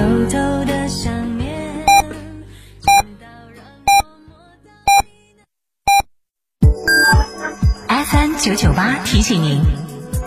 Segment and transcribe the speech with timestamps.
[0.00, 1.84] 偷偷的想念，
[2.80, 2.86] 直
[3.20, 3.90] 到让我
[4.26, 4.32] 摸
[4.64, 4.72] 到
[5.04, 5.44] 你的。
[8.06, 9.60] FM 九九八提醒您，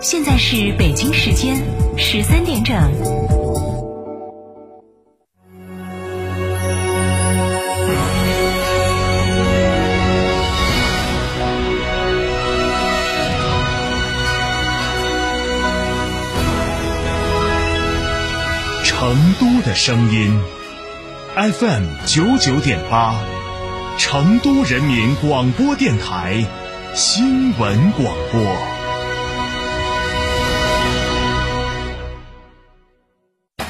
[0.00, 1.56] 现在是北京时间
[1.98, 3.25] 十三点整。
[19.66, 20.40] 的声音
[21.34, 23.16] ，FM 九九点八，
[23.98, 26.44] 成都人民广播电台
[26.94, 28.56] 新闻广播。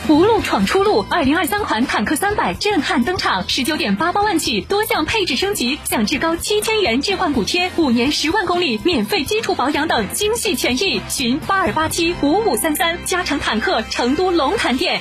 [0.07, 11.01] 福禄闯出路，二零二三款坦克三百震撼登场，十九点八八万起，多项配置升级，享至高七千元置换补贴，五年十万公里免费基础保养等精细权益。
[11.09, 15.01] 询八二八七五五三三，加诚坦克成都龙潭店。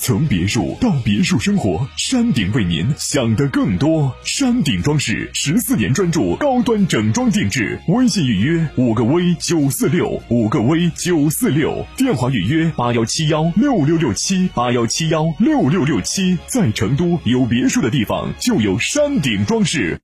[0.00, 4.14] 从别墅到别墅生活，山顶为您想的更多。
[4.24, 16.38] 山顶装饰十四年专注高端整装定制，微信预约五个 V 九四六五个 V 九四六，电话预约八幺七幺六六六七八幺七幺六六六七。
[16.46, 20.00] 在成都有别墅的地方就有山顶装饰。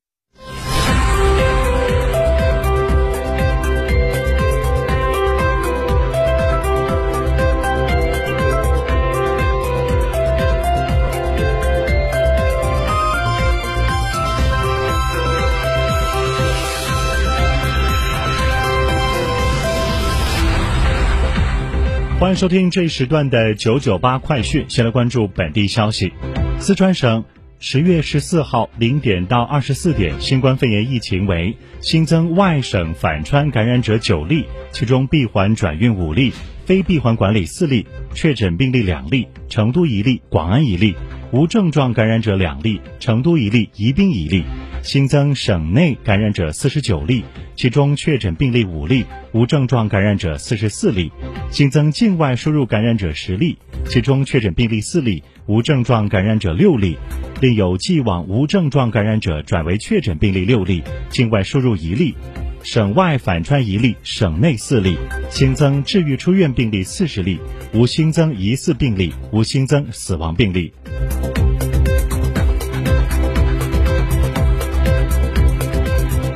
[22.21, 24.65] 欢迎收听这一时段的九九八快讯。
[24.69, 26.13] 先来关注本地消息：
[26.61, 27.25] 四川省
[27.59, 36.33] 十月十四号零点到二十四点，新冠肺炎疫情为新增外省返川感染者九例，其中闭环转运五例，
[36.65, 40.95] 非闭环管理四例，确诊病例两例，成都一例，广安一例；
[41.33, 44.45] 无症状感染者两例，成都一例，宜宾一例。
[44.85, 47.25] 新增省内感染者四十九例，
[47.57, 51.11] 其中确诊病例五例，无症状感染者四十四例；
[51.51, 53.57] 新增境外输入感染者十例，
[53.87, 56.99] 其中确诊病例四例，无症状感染者六例，
[57.41, 62.15] 另有既往无症状感染者转为确诊病例六例，境外输入一例，
[62.63, 64.97] 省外反穿一例，省内四例；
[65.31, 67.41] 新增治愈出院病例四十例，
[67.73, 70.75] 无新增疑似病例，无新增死亡病例。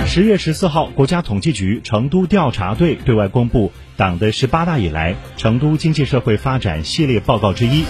[0.09, 7.85] 十月十四号，国家统计局成都调查队对外公布党的十八大以来成都经济社会发展系列报告之一。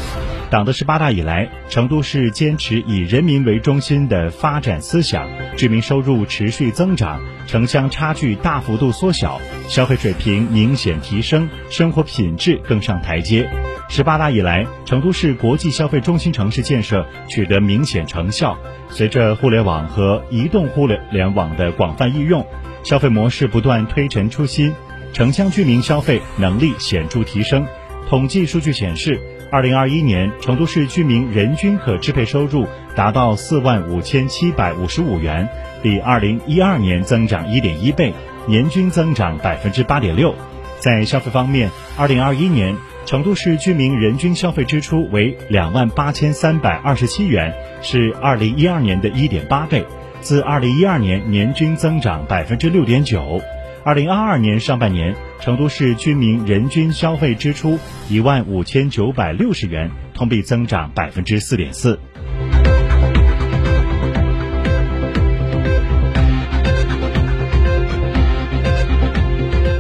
[0.51, 5.29] 党的十八大以来，成都市坚持以人民为中心的发展思想，
[5.59, 9.39] 居民收入持续增长，城乡差距大幅度缩小，
[9.69, 13.47] 消费水平明显提升，生活品质更上台阶。
[13.91, 18.59] 十八大以来，成都市国际消费中心城市建设取得明显成效。
[18.89, 22.47] 随着互联网和移动互联联网的广泛应用，
[22.83, 24.75] 消费模式不断推陈出新，
[25.13, 27.67] 城乡居民消费能力显著提升。
[28.09, 29.21] 统计数据显示，
[29.51, 35.49] 二零二一年成都市居民人均可支配收入达到四万五千七百五十五元，
[35.83, 38.13] 比二零一二年增长一点一倍，
[38.47, 40.35] 年均增长百分之八点六。
[40.79, 42.77] 在消费方面，二零二一年
[43.07, 49.83] 成都市居民人均消费支出为两万八千三百二十七元，是二零一二年的一点八倍，
[50.21, 53.41] 自二零一二年年均增长百分之六点九。
[53.83, 57.79] 二零二二年上半年，成都市居民人均消费支出
[58.11, 61.99] 一万五千九百六十元，同比增长百分之四点四。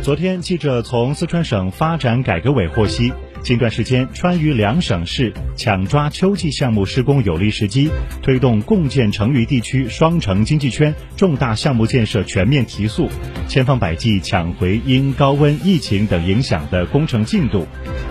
[0.00, 3.12] 昨天，记者从四川省发展改革委获悉，
[3.42, 7.88] 近段时间，川渝两省市抢抓秋季项目施工有利时机，
[8.22, 13.08] 推动共建成渝地区双城经济圈重大项目建设全面提速，
[13.48, 17.66] 千方百计抢回因高温、疫情等影响的工程进度。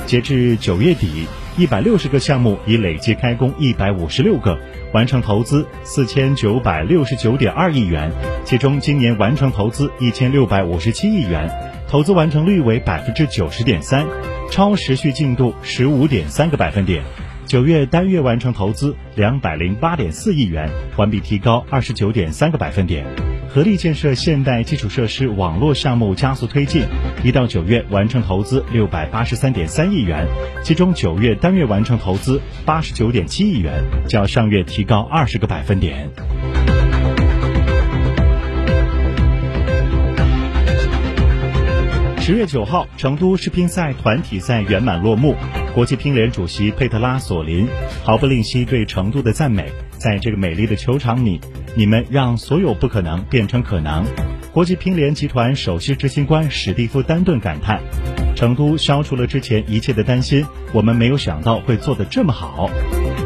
[0.07, 1.27] 截至九月底，
[1.57, 4.57] 一百六十个项目已累计开工一百五十六个，
[4.93, 8.11] 完成投资四千九百六十九点二亿元，
[8.43, 11.76] 其中今年完成投资一千六百五十七亿元。
[11.87, 14.05] 投资完成率为百分之九十点三，
[14.51, 17.01] 超时序进度十五点三个百分点。
[17.45, 23.05] 九月单月完成投资两百零八点四亿元，环比提高二十九点三个百分点。
[23.49, 26.83] 合力建设现代基础设施网络项目加速推进，
[27.23, 30.27] 一到九月完成投资六百八十三点三亿元，
[30.63, 36.09] 其中九月单月完成投资八十九点七亿元，较上月提高二十个百分点。
[42.27, 45.33] 十月九号，成都世乒赛团体赛圆满落幕。
[45.73, 47.65] 国际乒联主席佩特拉索林
[48.03, 51.39] 毫不吝惜对成都的赞美，在这个美丽的球场里，
[51.73, 54.03] 你们让所有不可能变成可能。
[54.51, 57.79] 国际乒联集团首席执行官史蒂夫丹顿感叹
[58.35, 62.69] ：“成都消除了之前一切的担心，我们没有想到会做得这么好。”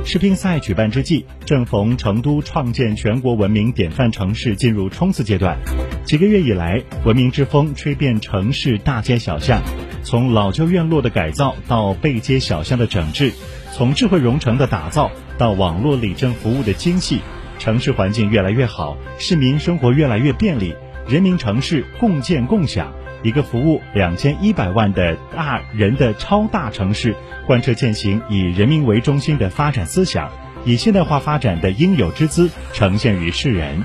[0.04, 5.58] 世乒赛举办之际，正逢成都创建全国文明典范城市进入冲刺阶段。
[6.04, 9.62] 几个月以来，文明之风吹遍城市大街小巷，
[10.04, 13.32] 从老旧院落的改造到背街小巷的整治，
[13.72, 17.20] 从智慧融城的打造到网络理政服务的精细，
[17.60, 20.74] 城市环境越来越好，市民生活越来越便利，
[21.08, 22.92] 人民城市共建共享，
[23.24, 27.16] 一个服务两千一百万的大人的超大城市，
[27.46, 30.32] 贯彻践行以人民为中心的发展思想，
[30.66, 33.84] 以现代化发展的应有之姿呈现于世人。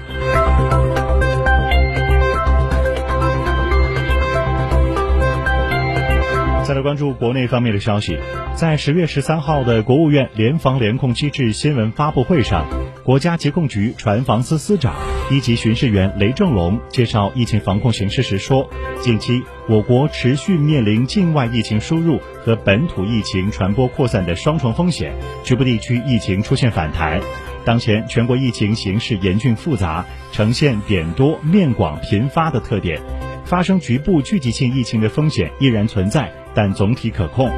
[6.67, 8.19] 再来关注国内方面的消息，
[8.57, 12.67] 在十月十三号的国务院联防联控机制新闻发布会上，
[13.05, 14.97] 国家疾控局传防司司长、
[15.31, 18.69] 一级巡视员雷正龙介绍疫情防控形势时说，
[19.01, 25.15] 近期我国持续面临境外疫情输入和本土疫情传播扩散的双重风险，
[25.45, 27.21] 局部地区疫情出现反弹。
[27.65, 33.01] 当前全国疫情形势严峻复杂，呈现点多面广频发的特点，
[33.47, 36.31] 发生局部聚集性疫情的风险依然存在。
[36.55, 37.51] 但总体可控。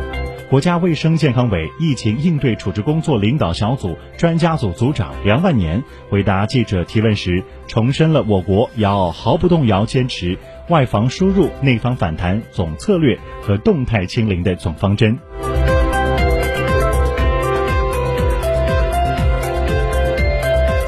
[0.50, 10.36] 国家卫生健康委疫情应对处置工作领导小组专家组组长梁万年回答记者提问时，重申了我国要毫不动摇坚持
[10.68, 15.16] 外防输入、内防反弹总策略和动态清零的总方针。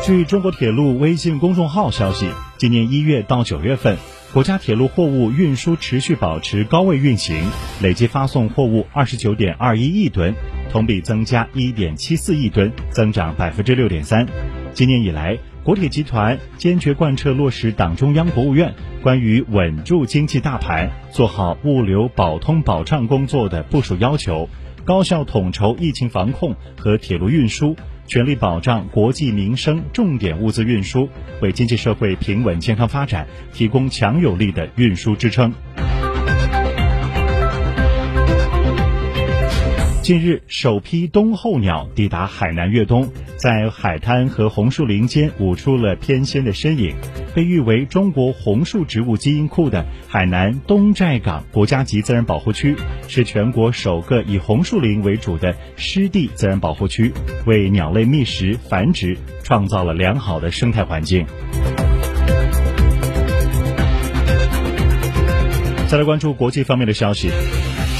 [0.05, 3.97] 据中国铁路微信公众号消息，今年一月到九月份。
[4.33, 7.43] 国家铁路货物运输持续保持高位运行，
[7.83, 10.33] 累计发送货物二十九点二一亿吨，
[10.71, 14.25] 同比增加一点七四亿吨，增长百分之六点三。
[14.73, 18.73] 今年以来，国铁集团坚决贯彻落实党中央、国务院
[19.03, 24.49] 关于稳住经济大盘、做好物流保通保畅工作的部署要求，
[24.85, 27.75] 高效统筹疫情防控和铁路运输。
[28.11, 31.09] 全力保障国计民生重点物资运输，
[31.41, 35.55] 为经济社会平稳健康发展提供强有力的运输支撑。
[40.03, 46.97] 近日，首批冬候鸟抵达海南越冬，在海滩和红树林间舞出了翩跹的身影。
[47.35, 52.75] 被誉为中国红树植物基因库的海南东寨港国家级自然保护区，
[53.09, 57.13] 是全国首个以红树林为主的湿地自然保护区，
[57.45, 61.27] 为鸟类觅食繁殖创造了良好的生态环境。
[65.89, 67.31] 再来关注国际方面的消息。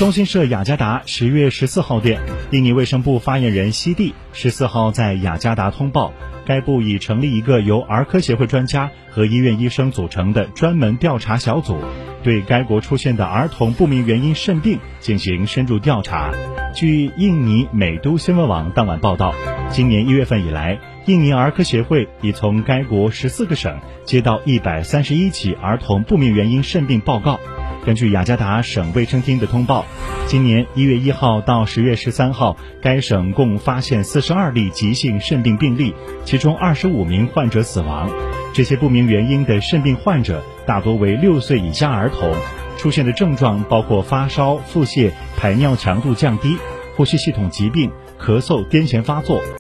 [0.01, 6.15] 中新社雅加达十月十四号电，印尼卫生部发言人西蒂十四号在雅加达通报，
[6.47, 11.77] 该部已成立一个由儿科协会专家和医院医生组成的专门调查小组，
[12.23, 16.33] 对该国出现的儿童不明原因肾病进行深入调查。
[16.75, 19.35] 据印尼美都新闻网当晚报道，
[19.69, 27.39] 今年一月份以来，印尼儿科协会已从该国十四个省接到一百三十一起儿童不明原因肾病报告。
[27.85, 29.87] 根据雅加达省卫生厅的通报，
[30.27, 35.95] 今年一月一号到十月十三号，该省共发现四十二例急性肾病病例，
[36.25, 38.11] 其中二十五名患者死亡。
[38.53, 42.35] 这些不明原因的肾病患者大多为六岁以下儿童，
[42.77, 46.59] 出现的症状包括发烧、腹泻、排尿强度降低、
[46.97, 49.41] 呼吸系统疾病、咳嗽、癫痫发作。